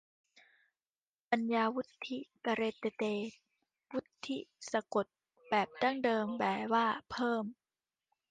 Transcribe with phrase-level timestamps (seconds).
[1.29, 3.03] ปัญญาวุฑฒิ กะเรเตเต
[3.91, 4.37] วุฑฒิ
[4.71, 5.05] สะกด
[5.49, 7.43] แบบดั้งเดิมแปลว่าเพิ่ม